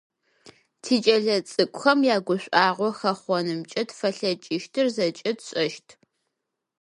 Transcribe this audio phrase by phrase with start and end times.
[0.83, 5.87] Тикӏэлэцӏыкӏухэм ягушӏуагъо хэхъонымкӏэ тфэлъэкӏыщтыр зэкӏэ тшӏэщт.